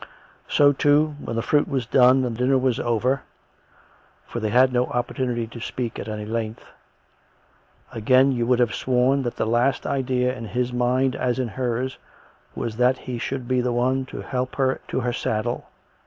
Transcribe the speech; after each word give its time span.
So, 0.47 0.73
too, 0.73 1.13
when 1.23 1.35
the 1.35 1.43
fruit 1.43 1.67
was 1.67 1.85
done 1.85 2.25
and 2.25 2.35
dinner 2.35 2.57
was 2.57 2.79
over 2.79 3.17
58 3.19 3.19
COME 3.19 3.21
RACK! 3.21 3.21
COME 3.21 4.23
ROPE! 4.25 4.31
(for 4.33 4.39
they 4.39 4.49
had 4.49 4.73
no 4.73 4.85
opportunity 4.87 5.45
to 5.45 5.61
speak 5.61 5.99
at 5.99 6.07
any 6.07 6.25
length), 6.25 6.65
again 7.91 8.31
you 8.31 8.47
would 8.47 8.57
have 8.57 8.71
srworn 8.73 9.21
that 9.21 9.35
the 9.35 9.45
last 9.45 9.85
idea 9.85 10.35
in 10.35 10.45
his 10.45 10.73
mind, 10.73 11.15
as 11.15 11.37
in 11.37 11.49
hers, 11.49 11.99
was 12.55 12.77
that 12.77 12.97
he 12.97 13.19
should 13.19 13.47
be 13.47 13.61
the 13.61 13.71
one 13.73 14.05
to 14.07 14.21
help 14.21 14.55
her 14.55 14.81
to 14.87 15.01
her 15.01 15.13
saddle. 15.13 15.69